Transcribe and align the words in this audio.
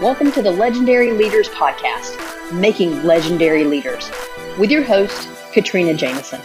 Welcome 0.00 0.30
to 0.30 0.42
the 0.42 0.52
Legendary 0.52 1.10
Leaders 1.10 1.48
Podcast, 1.48 2.52
Making 2.52 3.02
Legendary 3.02 3.64
Leaders, 3.64 4.08
with 4.56 4.70
your 4.70 4.84
host, 4.84 5.28
Katrina 5.52 5.92
Jameson, 5.92 6.40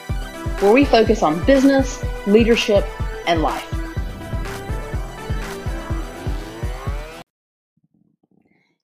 where 0.59 0.73
we 0.73 0.83
focus 0.85 1.21
on 1.21 1.45
business, 1.45 2.03
leadership, 2.25 2.83
and 3.27 3.43
life. 3.43 3.71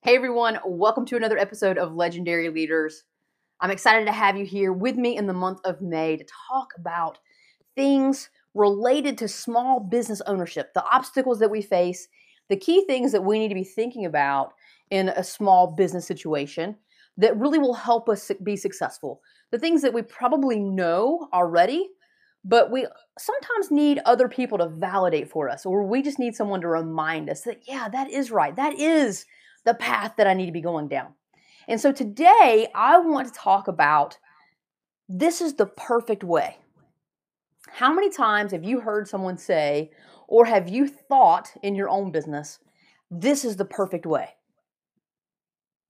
Hey 0.02 0.16
everyone, 0.16 0.60
welcome 0.64 1.08
to 1.08 1.18
another 1.18 1.40
episode 1.40 1.80
of 1.80 1.96
Legendary 1.96 2.50
Leaders. 2.50 3.06
I'm 3.60 3.72
excited 3.72 4.06
to 4.06 4.12
have 4.12 4.38
you 4.38 4.46
here 4.46 4.72
with 4.72 4.98
me 4.98 5.18
in 5.18 5.26
the 5.26 5.34
month 5.34 5.62
of 5.66 5.82
May 5.82 6.16
to 6.16 6.26
talk 6.48 6.74
about 6.78 7.18
things 7.76 8.30
related 8.54 9.18
to 9.18 9.28
small 9.28 9.80
business 9.80 10.22
ownership, 10.28 10.76
the 10.76 10.86
obstacles 10.86 11.40
that 11.40 11.50
we 11.50 11.64
face, 11.64 12.08
the 12.50 12.56
key 12.56 12.86
things 12.86 13.12
that 13.14 13.24
we 13.24 13.40
need 13.40 13.50
to 13.50 13.56
be 13.56 13.64
thinking 13.64 14.06
about 14.06 14.54
in 14.92 15.10
a 15.10 15.24
small 15.24 15.68
business 15.68 16.06
situation 16.06 16.76
that 17.18 17.38
really 17.38 17.60
will 17.60 17.74
help 17.74 18.08
us 18.10 18.32
be 18.44 18.56
successful. 18.56 19.22
The 19.52 19.60
things 19.60 19.82
that 19.82 19.94
we 19.94 20.02
probably 20.02 20.60
know 20.60 21.28
already, 21.34 21.90
but 22.46 22.72
we 22.72 22.88
sometimes 23.18 23.72
need 23.72 24.00
other 24.06 24.30
people 24.30 24.58
to 24.58 24.70
validate 24.70 25.30
for 25.30 25.50
us, 25.50 25.66
or 25.66 25.86
we 25.86 26.02
just 26.02 26.20
need 26.20 26.36
someone 26.36 26.62
to 26.62 26.68
remind 26.68 27.30
us 27.30 27.42
that, 27.42 27.68
yeah, 27.68 27.90
that 27.90 28.10
is 28.10 28.32
right. 28.32 28.56
That 28.56 28.80
is 28.80 29.26
the 29.66 29.74
path 29.74 30.14
that 30.18 30.28
I 30.28 30.34
need 30.34 30.46
to 30.46 30.52
be 30.54 30.62
going 30.62 30.88
down. 30.88 31.14
And 31.68 31.80
so 31.80 31.92
today 31.92 32.68
I 32.74 32.98
want 33.00 33.28
to 33.28 33.34
talk 33.34 33.68
about 33.68 34.18
this 35.10 35.42
is 35.42 35.56
the 35.56 35.66
perfect 35.66 36.24
way. 36.24 36.58
How 37.68 37.94
many 37.94 38.10
times 38.10 38.52
have 38.54 38.64
you 38.64 38.80
heard 38.80 39.08
someone 39.08 39.38
say, 39.38 39.92
or 40.28 40.46
have 40.46 40.70
you 40.70 40.88
thought 40.88 41.52
in 41.62 41.76
your 41.76 41.90
own 41.90 42.12
business, 42.12 42.60
this 43.12 43.44
is 43.44 43.58
the 43.58 43.66
perfect 43.66 44.06
way? 44.06 44.30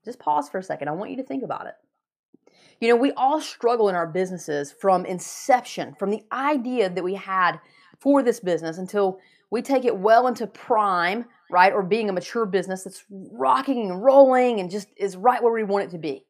Just 0.10 0.20
pause 0.20 0.50
for 0.50 0.58
a 0.58 0.64
second. 0.64 0.88
I 0.88 0.94
want 0.94 1.12
you 1.12 1.18
to 1.18 1.24
think 1.24 1.44
about 1.44 1.68
it. 1.68 1.76
You 2.82 2.88
know, 2.88 2.96
we 2.96 3.12
all 3.12 3.40
struggle 3.40 3.90
in 3.90 3.96
our 3.96 4.08
businesses 4.08 4.72
from 4.72 5.06
inception, 5.06 5.94
from 6.00 6.10
the 6.10 6.24
idea 6.32 6.90
that 6.90 7.04
we 7.04 7.14
had 7.14 7.60
for 8.00 8.24
this 8.24 8.40
business 8.40 8.80
until 8.80 9.20
we 9.52 9.62
take 9.62 9.86
it 9.86 9.96
well 9.96 10.26
into 10.26 10.48
prime, 10.48 11.26
right? 11.52 11.72
Or 11.72 11.84
being 11.84 12.10
a 12.10 12.14
mature 12.14 12.48
business 12.48 12.84
that's 12.84 13.06
rocking 13.10 13.92
and 13.92 14.04
rolling 14.04 14.60
and 14.60 14.72
just 14.72 14.88
is 14.98 15.16
right 15.16 15.44
where 15.44 15.54
we 15.54 15.64
want 15.64 15.86
it 15.86 15.92
to 15.92 16.00
be. 16.00 16.26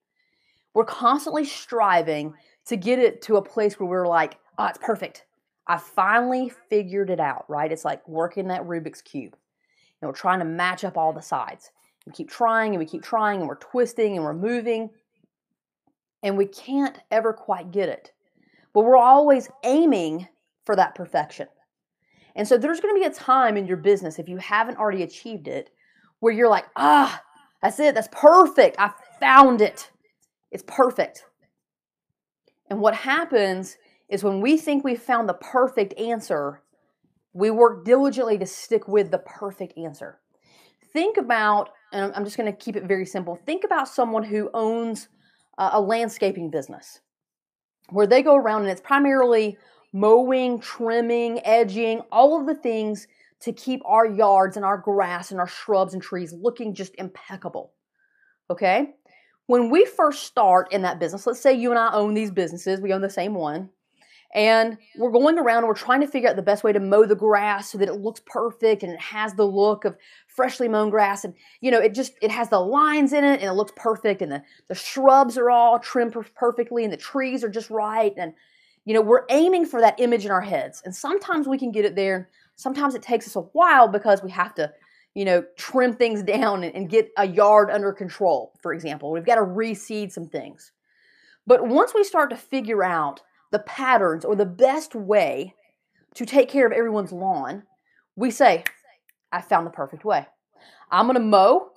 We're 0.74 0.84
constantly 0.84 1.46
striving 1.46 2.34
to 2.66 2.76
get 2.76 3.00
it 3.00 3.22
to 3.22 3.38
a 3.38 3.42
place 3.42 3.80
where 3.80 3.88
we're 3.88 4.08
like, 4.08 4.40
oh, 4.58 4.66
it's 4.66 4.78
perfect. 4.78 5.26
I 5.68 5.78
finally 5.78 6.52
figured 6.70 7.10
it 7.10 7.22
out, 7.22 7.46
right? 7.48 7.72
It's 7.72 7.86
like 7.86 8.06
working 8.10 8.50
that 8.50 8.64
Rubik's 8.64 9.02
Cube. 9.02 9.38
You 10.02 10.08
know, 10.08 10.12
trying 10.12 10.40
to 10.40 10.46
match 10.46 10.84
up 10.84 10.98
all 10.98 11.14
the 11.14 11.22
sides. 11.22 11.72
We 12.06 12.14
keep 12.14 12.30
trying 12.30 12.72
and 12.72 12.80
we 12.80 12.86
keep 12.86 13.04
trying 13.04 13.40
and 13.40 13.48
we're 13.48 13.56
twisting 13.56 14.16
and 14.16 14.24
we're 14.24 14.34
moving 14.34 14.90
and 16.24 16.38
we 16.38 16.46
can't 16.46 16.98
ever 17.12 17.34
quite 17.34 17.72
get 17.72 17.90
it. 17.90 18.12
But 18.74 18.84
we're 18.84 18.98
always 18.98 19.50
aiming 19.64 20.28
for 20.66 20.76
that 20.76 20.96
perfection. 20.96 21.48
And 22.36 22.48
so 22.48 22.58
there's 22.58 22.80
going 22.80 22.96
to 22.96 23.00
be 23.00 23.06
a 23.06 23.14
time 23.14 23.58
in 23.58 23.66
your 23.66 23.78
business, 23.78 24.20
if 24.20 24.30
you 24.30 24.38
haven't 24.38 24.78
already 24.78 25.04
achieved 25.04 25.48
it, 25.48 25.72
where 26.20 26.34
you're 26.34 26.50
like, 26.50 26.66
ah, 26.76 27.22
that's 27.62 27.80
it, 27.80 27.96
that's 27.96 28.10
perfect. 28.12 28.76
I 28.80 28.92
found 29.20 29.62
it. 29.62 29.92
It's 30.52 30.64
perfect. 30.66 31.26
And 32.70 32.80
what 32.80 32.96
happens 32.96 33.78
is 34.10 34.24
when 34.24 34.42
we 34.42 34.58
think 34.58 34.84
we've 34.84 35.02
found 35.02 35.28
the 35.28 35.34
perfect 35.34 35.98
answer, 36.00 36.62
we 37.34 37.52
work 37.52 37.86
diligently 37.86 38.38
to 38.38 38.46
stick 38.46 38.88
with 38.88 39.12
the 39.12 39.20
perfect 39.20 39.78
answer. 39.78 40.20
Think 40.94 41.18
about 41.18 41.70
and 41.92 42.14
I'm 42.16 42.24
just 42.24 42.38
going 42.38 42.52
to 42.52 42.58
keep 42.58 42.76
it 42.76 42.84
very 42.84 43.06
simple. 43.06 43.36
Think 43.46 43.64
about 43.64 43.88
someone 43.88 44.24
who 44.24 44.50
owns 44.54 45.10
a 45.58 45.82
landscaping 45.82 46.50
business 46.50 47.02
where 47.90 48.08
they 48.08 48.22
go 48.22 48.36
around 48.36 48.62
and 48.62 48.72
it's 48.72 48.82
primarily 48.82 49.58
mowing, 49.92 50.60
trimming, 50.60 51.46
edging, 51.46 52.02
all 52.12 52.40
of 52.40 52.46
the 52.46 52.56
things 52.56 53.08
to 53.42 53.52
keep 53.52 53.82
our 53.86 54.06
yards 54.06 54.56
and 54.56 54.66
our 54.66 54.78
grass 54.78 55.32
and 55.32 55.40
our 55.40 55.48
shrubs 55.48 55.94
and 55.94 56.04
trees 56.04 56.34
looking 56.34 56.74
just 56.74 56.94
impeccable. 56.98 57.74
Okay? 58.50 58.92
When 59.48 59.70
we 59.70 59.86
first 59.86 60.24
start 60.24 60.72
in 60.72 60.84
that 60.84 61.00
business, 61.00 61.26
let's 61.26 61.42
say 61.42 61.54
you 61.54 61.72
and 61.72 61.80
I 61.80 61.92
own 61.94 62.14
these 62.14 62.32
businesses, 62.32 62.80
we 62.80 62.94
own 62.94 63.02
the 63.02 63.10
same 63.10 63.34
one 63.34 63.70
and 64.34 64.78
we're 64.96 65.12
going 65.12 65.40
around 65.40 65.60
and 65.60 65.68
we're 65.68 65.74
trying 65.74 66.02
to 66.02 66.08
figure 66.08 66.30
out 66.30 66.36
the 66.36 66.42
best 66.42 66.64
way 66.64 66.72
to 66.72 66.80
mow 66.80 67.06
the 67.06 67.16
grass 67.16 67.72
so 67.72 67.80
that 67.80 67.88
it 67.88 67.96
looks 67.96 68.22
perfect 68.28 68.84
and 68.84 68.94
it 68.94 69.00
has 69.00 69.34
the 69.34 69.46
look 69.46 69.86
of 69.86 69.98
freshly 70.28 70.68
mown 70.68 70.92
grass. 70.92 71.24
And 71.24 71.34
you 71.62 71.72
know 71.72 71.80
it 71.80 71.96
just 71.96 72.14
it 72.22 72.30
has 72.30 72.50
the 72.50 72.60
lines 72.60 73.12
in 73.12 73.24
it 73.24 73.42
and 73.42 73.50
it 73.50 73.54
looks 73.54 73.72
perfect 73.76 74.22
and 74.22 74.32
the, 74.32 74.44
the 74.68 74.76
shrubs 74.76 75.38
are 75.38 75.50
all 75.50 75.80
trimmed 75.80 76.16
perfectly 76.36 76.84
and 76.84 76.94
the 76.94 76.98
trees 76.98 77.44
are 77.44 77.50
just 77.50 77.72
right. 77.72 78.14
And 78.18 78.34
you 78.86 78.94
know 78.94 79.02
we're 79.02 79.26
aiming 79.30 79.66
for 79.66 79.82
that 79.82 80.00
image 80.00 80.26
in 80.26 80.32
our 80.32 80.42
heads. 80.42 80.84
And 80.86 80.96
sometimes 80.96 81.48
we 81.48 81.58
can 81.58 81.72
get 81.72 81.86
it 81.86 81.96
there. 81.96 82.30
Sometimes 82.56 82.94
it 82.94 83.02
takes 83.02 83.26
us 83.26 83.36
a 83.36 83.42
while 83.42 83.88
because 83.88 84.22
we 84.22 84.30
have 84.30 84.54
to 84.56 84.72
you 85.16 85.26
know 85.26 85.44
trim 85.58 85.96
things 85.96 86.22
down 86.38 86.64
and, 86.64 86.76
and 86.76 86.88
get 86.88 87.10
a 87.18 87.26
yard 87.26 87.72
under 87.72 87.92
control 87.94 88.54
for 88.62 88.74
example. 88.74 89.12
We've 89.12 89.26
got 89.26 89.36
to 89.36 89.42
reseed 89.42 90.12
some 90.12 90.28
things. 90.28 90.72
But 91.48 91.68
once 91.68 91.96
we 91.96 92.04
start 92.04 92.30
to 92.30 92.38
figure 92.38 92.84
out 92.84 93.22
the 93.52 93.60
patterns 93.60 94.26
or 94.26 94.36
the 94.36 94.46
best 94.46 94.96
way 94.96 95.56
to 96.16 96.26
take 96.26 96.50
care 96.50 96.66
of 96.66 96.72
everyone's 96.72 97.12
lawn, 97.12 97.64
we 98.16 98.32
say, 98.32 98.64
I 99.32 99.42
found 99.42 99.66
the 99.66 99.72
perfect 99.72 100.06
way. 100.06 100.28
I'm 100.92 101.06
going 101.06 101.16
to 101.16 101.22
mow. 101.22 101.70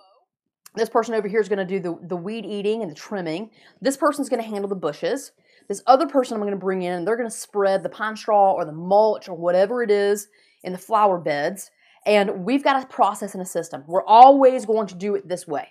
This 0.75 0.89
person 0.89 1.15
over 1.15 1.29
here 1.29 1.41
is 1.41 1.49
going 1.49 1.67
to 1.67 1.67
do 1.67 1.81
the, 1.81 1.99
the 2.09 2.17
weed 2.17 2.47
eating 2.47 2.83
and 2.83 2.91
the 2.91 2.95
trimming. 2.95 3.51
This 3.81 3.97
person's 3.97 4.29
going 4.29 4.43
to 4.43 4.49
handle 4.49 4.69
the 4.69 4.75
bushes. 4.75 5.33
This 5.69 5.83
other 5.87 6.07
person 6.07 6.35
I'm 6.35 6.41
going 6.41 6.53
to 6.53 6.57
bring 6.57 6.83
in 6.83 6.95
and 6.95 7.07
they're 7.07 7.17
going 7.17 7.29
to 7.29 7.35
spread 7.35 7.83
the 7.83 7.89
pine 7.89 8.17
straw 8.17 8.53
or 8.53 8.65
the 8.65 8.73
mulch 8.73 9.29
or 9.29 9.37
whatever 9.37 9.83
it 9.83 9.91
is 9.91 10.29
in 10.65 10.73
the 10.73 10.79
flower 10.79 11.19
beds. 11.19 11.71
And 12.07 12.45
we've 12.45 12.65
got 12.65 12.83
a 12.83 12.87
process 12.87 13.35
and 13.35 13.43
a 13.43 13.47
system. 13.47 13.85
We're 13.87 14.05
always 14.05 14.67
going 14.67 14.89
to 14.89 14.95
do 14.95 15.15
it 15.15 15.29
this 15.29 15.47
way. 15.47 15.69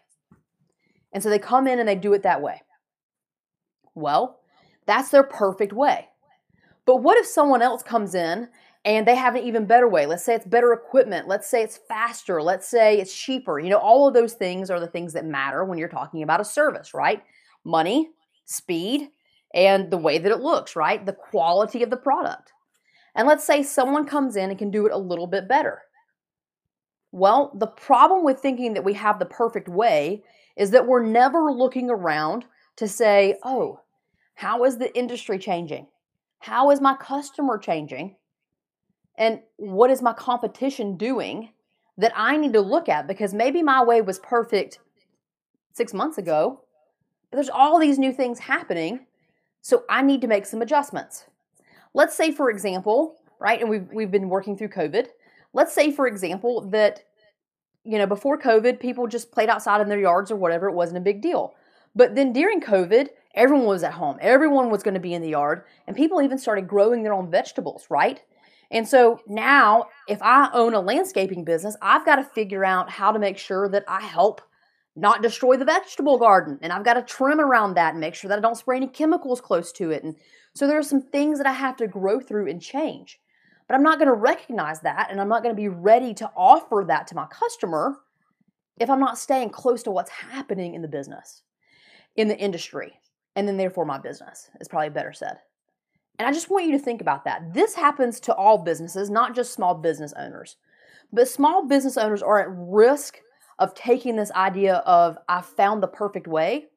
And 1.14 1.22
so 1.22 1.30
they 1.30 1.40
come 1.40 1.68
in 1.68 1.80
and 1.80 1.90
they 1.90 1.96
do 1.96 2.14
it 2.14 2.24
that 2.24 2.42
way. 2.42 2.62
Well, 3.96 4.40
that's 4.92 5.10
their 5.10 5.24
perfect 5.24 5.72
way. 5.72 6.10
But 6.86 6.98
what 6.98 7.18
if 7.18 7.26
someone 7.26 7.62
else 7.62 7.82
comes 7.82 8.14
in 8.14 8.50
and 8.84 9.08
they 9.08 9.16
have 9.16 9.36
an 9.36 9.44
even 9.44 9.66
better 9.66 9.88
way? 9.88 10.06
Let's 10.06 10.26
say 10.26 10.36
it's 10.36 10.46
better 10.46 10.74
equipment. 10.74 11.30
Let's 11.30 11.48
say 11.48 11.64
it's 11.64 11.78
faster. 11.78 12.42
Let's 12.42 12.68
say 12.68 13.00
it's 13.00 13.16
cheaper. 13.16 13.58
You 13.58 13.70
know, 13.70 13.78
all 13.78 14.06
of 14.06 14.14
those 14.14 14.34
things 14.34 14.70
are 14.70 14.82
the 14.82 14.88
things 14.88 15.14
that 15.14 15.26
matter 15.26 15.64
when 15.64 15.78
you're 15.78 15.88
talking 15.88 16.24
about 16.24 16.42
a 16.42 16.46
service, 16.46 16.94
right? 16.94 17.24
Money, 17.64 18.10
speed, 18.44 19.10
and 19.54 19.90
the 19.90 19.98
way 19.98 20.18
that 20.18 20.32
it 20.32 20.42
looks, 20.42 20.76
right? 20.76 21.06
The 21.06 21.14
quality 21.14 21.84
of 21.84 21.90
the 21.90 21.96
product. 21.96 22.52
And 23.16 23.28
let's 23.28 23.46
say 23.46 23.64
someone 23.64 24.06
comes 24.06 24.36
in 24.36 24.50
and 24.50 24.60
can 24.60 24.72
do 24.72 24.86
it 24.86 24.92
a 24.92 24.98
little 24.98 25.28
bit 25.28 25.48
better. 25.48 25.84
Well, 27.14 27.54
the 27.58 27.68
problem 27.68 28.26
with 28.26 28.40
thinking 28.40 28.74
that 28.74 28.84
we 28.84 28.94
have 28.96 29.20
the 29.20 29.26
perfect 29.26 29.70
way 29.70 30.24
is 30.58 30.72
that 30.72 30.88
we're 30.88 31.06
never 31.06 31.52
looking 31.52 31.90
around 31.90 32.44
to 32.78 32.88
say, 32.88 33.38
oh, 33.44 33.80
how 34.42 34.64
is 34.64 34.80
the 34.80 34.98
industry 34.98 35.38
changing? 35.38 35.86
How 36.40 36.72
is 36.72 36.82
my 36.82 36.96
customer 36.96 37.60
changing? 37.60 38.16
And 39.16 39.42
what 39.58 39.92
is 39.92 40.02
my 40.02 40.14
competition 40.14 40.98
doing 40.98 41.52
that 42.00 42.12
I 42.16 42.38
need 42.38 42.54
to 42.54 42.62
look 42.62 42.90
at? 42.90 43.08
Because 43.08 43.36
maybe 43.36 43.62
my 43.62 43.84
way 43.84 44.02
was 44.02 44.18
perfect 44.18 44.80
six 45.74 45.94
months 45.94 46.18
ago, 46.18 46.62
but 47.30 47.38
there's 47.38 47.52
all 47.52 47.78
these 47.78 48.00
new 48.00 48.12
things 48.12 48.40
happening. 48.40 49.06
So 49.62 49.84
I 49.88 50.02
need 50.02 50.22
to 50.22 50.28
make 50.28 50.48
some 50.48 50.64
adjustments. 50.64 51.26
Let's 51.94 52.18
say, 52.18 52.32
for 52.32 52.50
example, 52.50 53.18
right, 53.40 53.62
and 53.62 53.70
we've, 53.70 53.88
we've 53.94 54.10
been 54.10 54.28
working 54.28 54.58
through 54.58 54.70
COVID. 54.70 55.06
Let's 55.54 55.76
say, 55.76 55.92
for 55.92 56.08
example, 56.08 56.62
that, 56.72 57.04
you 57.84 58.00
know, 58.00 58.08
before 58.08 58.40
COVID, 58.40 58.80
people 58.80 59.06
just 59.06 59.32
played 59.32 59.50
outside 59.50 59.82
in 59.82 59.88
their 59.88 60.00
yards 60.00 60.32
or 60.32 60.36
whatever, 60.36 60.68
it 60.68 60.74
wasn't 60.74 60.98
a 60.98 61.02
big 61.02 61.22
deal. 61.22 61.54
But 61.94 62.16
then 62.16 62.34
during 62.34 62.60
COVID, 62.60 63.10
Everyone 63.36 63.66
was 63.66 63.84
at 63.84 63.94
home. 63.94 64.18
Everyone 64.22 64.70
was 64.70 64.84
going 64.84 64.94
to 64.94 65.00
be 65.00 65.14
in 65.14 65.22
the 65.22 65.30
yard. 65.30 65.64
And 65.88 65.96
people 65.96 66.22
even 66.22 66.38
started 66.38 66.68
growing 66.68 67.04
their 67.04 67.14
own 67.14 67.32
vegetables, 67.32 67.86
right? 67.90 68.22
And 68.72 68.88
so 68.88 69.20
now, 69.28 69.86
if 70.08 70.22
I 70.22 70.50
own 70.54 70.74
a 70.74 70.80
landscaping 70.80 71.44
business, 71.44 71.76
I've 71.82 72.06
got 72.06 72.18
to 72.18 72.24
figure 72.24 72.64
out 72.64 72.90
how 72.90 73.12
to 73.12 73.20
make 73.20 73.38
sure 73.38 73.68
that 73.70 73.84
I 73.88 74.02
help 74.02 74.42
not 74.96 75.22
destroy 75.22 75.58
the 75.58 75.66
vegetable 75.66 76.18
garden. 76.18 76.60
And 76.62 76.72
I've 76.72 76.86
got 76.86 76.94
to 76.96 77.02
trim 77.02 77.40
around 77.40 77.76
that 77.76 77.92
and 77.92 78.02
make 78.02 78.16
sure 78.16 78.30
that 78.30 78.38
I 78.38 78.42
don't 78.42 78.58
spray 78.58 78.78
any 78.78 78.88
chemicals 78.88 79.42
close 79.42 79.72
to 79.74 79.92
it. 79.92 80.04
And 80.04 80.16
so 80.54 80.68
there 80.68 80.78
are 80.78 80.84
some 80.84 81.02
things 81.02 81.38
that 81.38 81.48
I 81.48 81.54
have 81.54 81.78
to 81.78 81.88
grow 81.88 82.20
through 82.20 82.50
and 82.50 82.62
change. 82.62 83.20
But 83.68 83.76
I'm 83.76 83.84
not 83.84 84.00
going 84.00 84.10
to 84.10 84.14
recognize 84.14 84.82
that 84.82 85.10
and 85.10 85.22
I'm 85.22 85.30
not 85.30 85.44
going 85.44 85.56
to 85.56 85.62
be 85.62 85.70
ready 85.70 86.14
to 86.16 86.30
offer 86.36 86.84
that 86.88 87.08
to 87.08 87.16
my 87.16 87.26
customer 87.28 88.00
if 88.80 88.90
I'm 88.90 89.00
not 89.00 89.18
staying 89.18 89.52
close 89.52 89.84
to 89.84 89.92
what's 89.92 90.10
happening 90.10 90.76
in 90.76 90.82
the 90.82 90.88
business, 90.88 91.44
in 92.16 92.28
the 92.28 92.38
industry 92.38 93.01
and 93.36 93.48
then 93.48 93.58
therefore 93.58 93.86
my 93.86 93.98
business 93.98 94.50
is 94.60 94.68
probably 94.68 94.90
better 94.90 95.14
said. 95.14 95.38
And 96.20 96.28
I 96.28 96.32
just 96.32 96.50
want 96.50 96.66
you 96.66 96.74
to 96.74 96.80
think 96.80 97.02
about 97.02 97.26
that. 97.26 97.54
This 97.54 97.74
happens 97.74 98.20
to 98.22 98.36
all 98.36 98.58
businesses, 98.58 99.10
not 99.10 99.36
just 99.36 99.54
small 99.54 99.74
business 99.74 100.14
owners. 100.18 100.58
But 101.12 101.28
small 101.28 101.68
business 101.68 101.98
owners 101.98 102.22
are 102.22 102.40
at 102.40 102.48
risk 102.50 103.20
of 103.60 103.74
taking 103.74 104.16
this 104.16 104.32
idea 104.32 104.76
of 104.86 105.18
I 105.28 105.42
found 105.42 105.82
the 105.82 105.88
perfect 105.88 106.28
way 106.28 106.68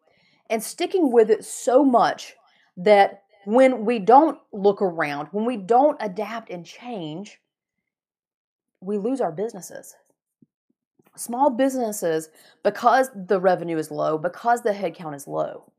and 0.51 0.63
sticking 0.63 1.13
with 1.13 1.31
it 1.31 1.45
so 1.45 1.85
much 1.85 2.35
that 2.77 3.23
when 3.45 3.85
we 3.85 3.99
don't 3.99 4.39
look 4.53 4.81
around, 4.83 5.29
when 5.33 5.45
we 5.45 5.57
don't 5.57 5.97
adapt 6.01 6.51
and 6.51 6.65
change, 6.65 7.41
we 8.81 8.99
lose 8.99 9.21
our 9.21 9.33
businesses. 9.33 9.95
Small 11.17 11.51
businesses, 11.51 12.29
because 12.63 13.11
the 13.15 13.41
revenue 13.41 13.79
is 13.79 13.91
low, 13.91 14.19
because 14.19 14.63
the 14.63 14.73
headcount 14.73 15.15
is 15.15 15.29
low, 15.29 15.71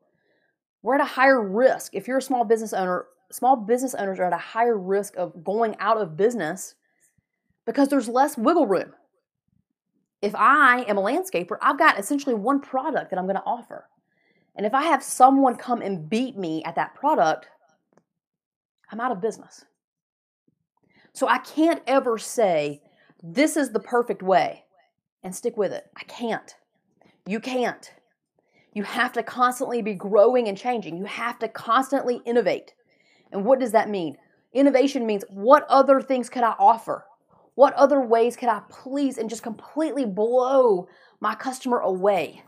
we're 0.86 0.94
at 0.94 1.02
a 1.02 1.06
higher 1.06 1.42
risk. 1.42 1.96
If 1.96 2.08
you're 2.08 2.20
a 2.20 2.22
small 2.22 2.46
business 2.46 2.72
owner, 2.72 3.08
small 3.32 3.56
business 3.56 3.96
owners 3.96 4.20
are 4.20 4.26
at 4.26 4.34
a 4.34 4.38
higher 4.38 4.78
risk 4.78 5.16
of 5.18 5.44
going 5.44 5.76
out 5.80 5.98
of 5.98 6.16
business 6.16 6.76
because 7.66 7.90
there's 7.90 8.08
less 8.08 8.38
wiggle 8.38 8.68
room. 8.68 8.94
If 10.22 10.36
I 10.36 10.84
am 10.84 11.00
a 11.00 11.02
landscaper, 11.02 11.58
I've 11.60 11.80
got 11.80 11.98
essentially 11.98 12.36
one 12.36 12.62
product 12.62 13.10
that 13.10 13.18
I'm 13.18 13.26
going 13.26 13.36
to 13.36 13.44
offer. 13.48 13.90
And 14.56 14.64
if 14.64 14.76
I 14.76 14.84
have 14.84 15.02
someone 15.02 15.56
come 15.56 15.82
and 15.82 16.08
beat 16.08 16.38
me 16.38 16.64
at 16.66 16.76
that 16.76 16.94
product, 16.94 17.48
I'm 18.92 19.02
out 19.02 19.12
of 19.12 19.20
business. 19.20 19.66
So 21.14 21.28
I 21.28 21.40
can't 21.40 21.82
ever 21.88 22.20
say, 22.20 22.84
this 23.24 23.58
is 23.58 23.72
the 23.72 23.80
perfect 23.80 24.22
way 24.22 24.66
and 25.24 25.36
stick 25.36 25.58
with 25.58 25.74
it. 25.74 25.86
I 25.98 26.04
can't. 26.04 26.54
You 27.26 27.40
can't. 27.40 27.92
You 28.76 28.84
have 28.84 29.14
to 29.14 29.24
constantly 29.24 29.82
be 29.82 29.94
growing 29.94 30.50
and 30.50 30.58
changing. 30.58 30.98
You 30.98 31.06
have 31.06 31.40
to 31.40 31.48
constantly 31.48 32.22
innovate. 32.26 32.74
And 33.32 33.46
what 33.46 33.60
does 33.60 33.72
that 33.72 33.90
mean? 33.90 34.18
Innovation 34.54 35.08
means 35.08 35.24
what 35.30 35.66
other 35.70 36.02
things 36.02 36.30
could 36.30 36.44
I 36.44 36.56
offer? 36.60 37.06
What 37.56 37.74
other 37.76 38.02
ways 38.02 38.36
could 38.36 38.50
I 38.50 38.62
please 38.70 39.18
and 39.18 39.30
just 39.30 39.44
completely 39.44 40.06
blow 40.06 40.90
my 41.22 41.36
customer 41.36 41.80
away? 41.80 42.44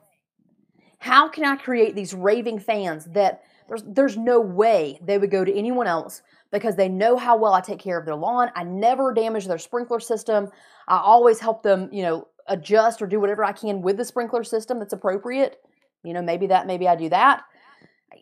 How 0.99 1.29
can 1.29 1.45
I 1.45 1.55
create 1.55 1.95
these 1.95 2.13
raving 2.13 2.59
fans 2.59 3.05
that 3.05 3.43
there's, 3.69 3.83
there's 3.83 4.17
no 4.17 4.41
way 4.41 4.99
they 5.01 5.17
would 5.17 5.31
go 5.31 5.45
to 5.45 5.53
anyone 5.53 5.87
else 5.87 6.21
because 6.51 6.75
they 6.75 6.89
know 6.89 7.15
how 7.15 7.37
well 7.37 7.53
I 7.53 7.61
take 7.61 7.79
care 7.79 7.97
of 7.97 8.05
their 8.05 8.15
lawn. 8.15 8.51
I 8.53 8.63
never 8.63 9.13
damage 9.13 9.47
their 9.47 9.57
sprinkler 9.57 10.01
system. 10.01 10.49
I 10.89 10.97
always 10.97 11.39
help 11.39 11.63
them, 11.63 11.89
you 11.91 12.03
know, 12.03 12.27
adjust 12.47 13.01
or 13.01 13.07
do 13.07 13.19
whatever 13.19 13.45
I 13.45 13.53
can 13.53 13.81
with 13.81 13.95
the 13.95 14.05
sprinkler 14.05 14.43
system 14.43 14.79
that's 14.79 14.93
appropriate. 14.93 15.61
You 16.03 16.13
know, 16.13 16.21
maybe 16.21 16.47
that, 16.47 16.67
maybe 16.67 16.87
I 16.87 16.95
do 16.95 17.09
that. 17.09 17.43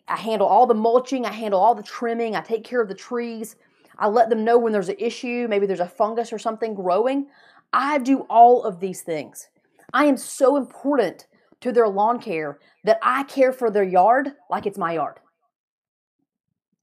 I 0.08 0.16
handle 0.16 0.46
all 0.46 0.66
the 0.66 0.74
mulching, 0.74 1.24
I 1.24 1.32
handle 1.32 1.60
all 1.60 1.74
the 1.74 1.82
trimming, 1.82 2.36
I 2.36 2.40
take 2.40 2.64
care 2.64 2.80
of 2.80 2.88
the 2.88 2.94
trees. 2.94 3.56
I 3.98 4.08
let 4.08 4.28
them 4.28 4.44
know 4.44 4.58
when 4.58 4.72
there's 4.72 4.88
an 4.88 4.96
issue, 4.98 5.46
maybe 5.48 5.66
there's 5.66 5.80
a 5.80 5.88
fungus 5.88 6.32
or 6.32 6.38
something 6.38 6.74
growing. 6.74 7.28
I 7.72 7.98
do 7.98 8.20
all 8.28 8.62
of 8.62 8.80
these 8.80 9.00
things. 9.00 9.48
I 9.92 10.04
am 10.04 10.16
so 10.16 10.56
important 10.56 11.26
to 11.60 11.72
their 11.72 11.88
lawn 11.88 12.20
care 12.20 12.58
that 12.84 12.98
I 13.02 13.22
care 13.24 13.52
for 13.52 13.70
their 13.70 13.84
yard 13.84 14.32
like 14.50 14.66
it's 14.66 14.78
my 14.78 14.92
yard. 14.92 15.18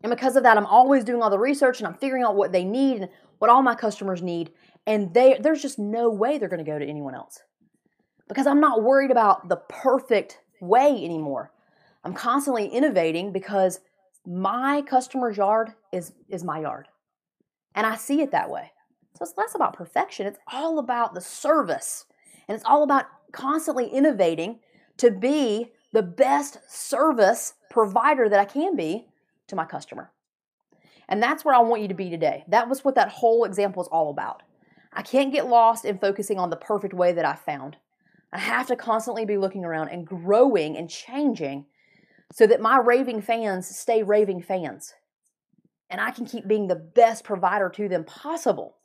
And 0.02 0.10
because 0.10 0.36
of 0.36 0.44
that, 0.44 0.58
I'm 0.58 0.66
always 0.66 1.04
doing 1.04 1.22
all 1.22 1.30
the 1.30 1.40
research 1.40 1.80
and 1.80 1.88
I'm 1.88 1.94
figuring 1.94 2.24
out 2.24 2.36
what 2.36 2.52
they 2.52 2.66
need 2.66 3.02
and 3.02 3.10
what 3.40 3.50
all 3.50 3.62
my 3.62 3.76
customers 3.76 4.22
need. 4.22 4.52
And 4.86 5.14
they 5.14 5.38
there's 5.40 5.62
just 5.62 5.80
no 5.80 6.10
way 6.10 6.38
they're 6.38 6.50
going 6.50 6.64
to 6.64 6.70
go 6.70 6.78
to 6.78 6.86
anyone 6.86 7.16
else. 7.16 7.40
Because 8.28 8.48
I'm 8.48 8.60
not 8.60 8.84
worried 8.84 9.12
about 9.12 9.48
the 9.48 9.58
perfect 9.70 10.40
way 10.68 11.04
anymore. 11.04 11.52
I'm 12.04 12.14
constantly 12.14 12.68
innovating 12.68 13.32
because 13.32 13.80
my 14.26 14.82
customer's 14.82 15.38
yard 15.38 15.74
is 15.92 16.14
is 16.30 16.44
my 16.44 16.62
yard. 16.62 16.88
And 17.76 17.86
I 17.86 17.96
see 17.96 18.22
it 18.22 18.32
that 18.32 18.50
way. 18.50 18.72
So 19.18 19.24
it's 19.24 19.38
less 19.38 19.56
about 19.56 19.76
perfection, 19.76 20.26
it's 20.26 20.40
all 20.52 20.80
about 20.80 21.14
the 21.14 21.22
service. 21.22 22.06
And 22.48 22.56
it's 22.56 22.66
all 22.66 22.84
about 22.84 23.06
constantly 23.32 23.88
innovating 23.88 24.60
to 24.98 25.12
be 25.12 25.72
the 25.94 26.04
best 26.04 26.60
service 26.68 27.54
provider 27.70 28.28
that 28.28 28.40
I 28.40 28.46
can 28.46 28.76
be 28.76 29.08
to 29.48 29.56
my 29.56 29.66
customer. 29.66 30.12
And 31.08 31.22
that's 31.22 31.46
where 31.46 31.56
I 31.56 31.60
want 31.60 31.82
you 31.82 31.88
to 31.88 31.94
be 31.94 32.10
today. 32.10 32.44
That 32.48 32.70
was 32.70 32.84
what 32.84 32.96
that 32.96 33.10
whole 33.10 33.46
example 33.46 33.82
is 33.82 33.88
all 33.90 34.10
about. 34.10 34.44
I 34.92 35.02
can't 35.02 35.32
get 35.32 35.48
lost 35.48 35.86
in 35.86 35.98
focusing 35.98 36.40
on 36.40 36.50
the 36.50 36.56
perfect 36.56 36.94
way 36.94 37.12
that 37.14 37.26
I 37.26 37.36
found. 37.36 37.78
I 38.34 38.40
have 38.40 38.68
to 38.68 38.76
constantly 38.76 39.26
be 39.26 39.38
looking 39.38 39.64
around 39.64 39.90
and 39.90 40.06
growing 40.06 40.76
and 40.76 40.90
changing 40.90 41.66
so 42.32 42.48
that 42.48 42.60
my 42.60 42.80
raving 42.80 43.22
fans 43.22 43.68
stay 43.68 44.02
raving 44.02 44.42
fans. 44.42 44.94
And 45.90 46.02
I 46.02 46.10
can 46.10 46.26
keep 46.26 46.48
being 46.48 46.68
the 46.68 46.76
best 46.76 47.24
provider 47.24 47.70
to 47.70 47.88
them 47.88 48.04
possible 48.04 48.78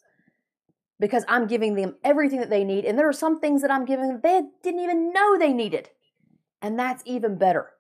because 1.01 1.25
I'm 1.29 1.47
giving 1.47 1.75
them 1.75 1.97
everything 2.05 2.41
that 2.41 2.51
they 2.51 2.63
need. 2.63 2.85
And 2.85 2.99
there 2.99 3.09
are 3.09 3.13
some 3.13 3.41
things 3.41 3.63
that 3.63 3.71
I'm 3.71 3.87
giving 3.87 4.09
them 4.09 4.21
they 4.23 4.43
didn't 4.63 4.81
even 4.81 5.13
know 5.13 5.39
they 5.39 5.55
needed. 5.55 5.89
And 6.61 6.79
that's 6.79 7.03
even 7.07 7.39
better. 7.39 7.71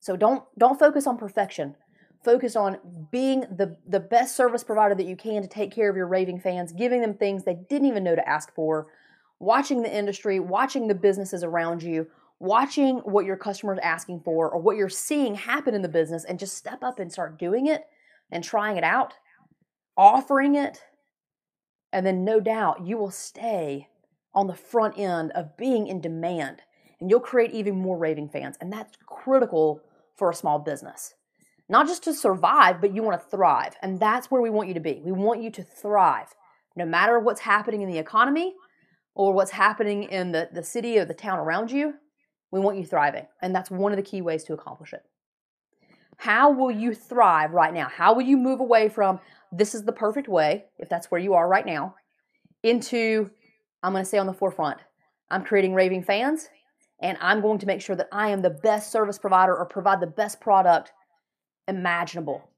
So 0.00 0.16
don't 0.16 0.44
don't 0.58 0.78
focus 0.78 1.06
on 1.06 1.16
perfection 1.16 1.76
focus 2.24 2.56
on 2.56 2.78
being 3.12 3.40
the, 3.40 3.76
the 3.86 4.00
best 4.00 4.34
service 4.34 4.64
provider 4.64 4.94
that 4.94 5.06
you 5.06 5.14
can 5.14 5.42
to 5.42 5.48
take 5.48 5.70
care 5.70 5.90
of 5.90 5.96
your 5.96 6.06
raving 6.06 6.40
fans, 6.40 6.72
giving 6.72 7.02
them 7.02 7.14
things 7.14 7.44
they 7.44 7.58
didn't 7.68 7.86
even 7.86 8.02
know 8.02 8.16
to 8.16 8.28
ask 8.28 8.52
for, 8.54 8.86
watching 9.38 9.82
the 9.82 9.94
industry, 9.94 10.40
watching 10.40 10.88
the 10.88 10.94
businesses 10.94 11.44
around 11.44 11.82
you, 11.82 12.06
watching 12.40 12.98
what 12.98 13.24
your 13.24 13.36
customers 13.36 13.78
asking 13.82 14.20
for 14.20 14.50
or 14.50 14.60
what 14.60 14.76
you're 14.76 14.88
seeing 14.88 15.34
happen 15.34 15.74
in 15.74 15.82
the 15.82 15.88
business 15.88 16.24
and 16.24 16.38
just 16.38 16.56
step 16.56 16.82
up 16.82 16.98
and 16.98 17.12
start 17.12 17.38
doing 17.38 17.66
it 17.66 17.84
and 18.30 18.42
trying 18.42 18.76
it 18.76 18.84
out, 18.84 19.14
offering 19.96 20.54
it, 20.54 20.82
and 21.92 22.04
then 22.04 22.24
no 22.24 22.40
doubt 22.40 22.84
you 22.86 22.96
will 22.96 23.10
stay 23.10 23.88
on 24.34 24.46
the 24.46 24.54
front 24.54 24.98
end 24.98 25.30
of 25.32 25.56
being 25.56 25.86
in 25.86 26.00
demand 26.00 26.62
and 27.00 27.08
you'll 27.08 27.20
create 27.20 27.52
even 27.52 27.76
more 27.76 27.96
raving 27.96 28.28
fans. 28.28 28.56
And 28.60 28.72
that's 28.72 28.96
critical 29.06 29.80
for 30.16 30.30
a 30.30 30.34
small 30.34 30.58
business 30.58 31.14
not 31.68 31.86
just 31.86 32.04
to 32.04 32.14
survive, 32.14 32.80
but 32.80 32.94
you 32.94 33.02
want 33.02 33.20
to 33.20 33.28
thrive. 33.28 33.74
And 33.82 33.98
that's 33.98 34.30
where 34.30 34.42
we 34.42 34.50
want 34.50 34.68
you 34.68 34.74
to 34.74 34.80
be. 34.80 35.00
We 35.04 35.12
want 35.12 35.42
you 35.42 35.50
to 35.52 35.62
thrive. 35.62 36.34
No 36.76 36.84
matter 36.84 37.18
what's 37.18 37.40
happening 37.40 37.82
in 37.82 37.88
the 37.88 37.98
economy 37.98 38.54
or 39.14 39.32
what's 39.32 39.52
happening 39.52 40.04
in 40.04 40.32
the, 40.32 40.48
the 40.52 40.62
city 40.62 40.98
or 40.98 41.04
the 41.04 41.14
town 41.14 41.38
around 41.38 41.70
you, 41.70 41.94
we 42.50 42.60
want 42.60 42.78
you 42.78 42.84
thriving. 42.84 43.26
And 43.42 43.54
that's 43.54 43.70
one 43.70 43.92
of 43.92 43.96
the 43.96 44.02
key 44.02 44.22
ways 44.22 44.44
to 44.44 44.52
accomplish 44.52 44.92
it. 44.92 45.02
How 46.16 46.50
will 46.50 46.70
you 46.70 46.94
thrive 46.94 47.52
right 47.52 47.74
now? 47.74 47.88
How 47.88 48.14
will 48.14 48.22
you 48.22 48.36
move 48.36 48.60
away 48.60 48.88
from 48.88 49.18
this 49.52 49.74
is 49.74 49.84
the 49.84 49.92
perfect 49.92 50.28
way, 50.28 50.64
if 50.78 50.88
that's 50.88 51.10
where 51.10 51.20
you 51.20 51.34
are 51.34 51.48
right 51.48 51.66
now, 51.66 51.94
into 52.62 53.30
I'm 53.82 53.92
going 53.92 54.02
to 54.02 54.08
stay 54.08 54.18
on 54.18 54.26
the 54.26 54.32
forefront. 54.32 54.78
I'm 55.30 55.44
creating 55.44 55.74
raving 55.74 56.02
fans, 56.02 56.48
and 57.00 57.18
I'm 57.20 57.40
going 57.40 57.58
to 57.58 57.66
make 57.66 57.80
sure 57.80 57.96
that 57.96 58.08
I 58.10 58.30
am 58.30 58.42
the 58.42 58.50
best 58.50 58.90
service 58.90 59.18
provider 59.18 59.56
or 59.56 59.66
provide 59.66 60.00
the 60.00 60.06
best 60.06 60.40
product 60.40 60.92
imaginable. 61.68 62.48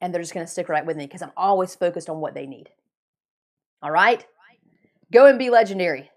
And 0.00 0.12
they're 0.12 0.22
just 0.22 0.34
going 0.34 0.44
to 0.44 0.50
stick 0.50 0.68
right 0.68 0.84
with 0.84 0.96
me 0.96 1.06
because 1.06 1.22
I'm 1.22 1.32
always 1.36 1.74
focused 1.74 2.10
on 2.10 2.20
what 2.20 2.34
they 2.34 2.46
need. 2.46 2.70
All 3.82 3.90
right? 3.90 4.26
Go 5.12 5.26
and 5.26 5.38
be 5.38 5.50
legendary. 5.50 6.10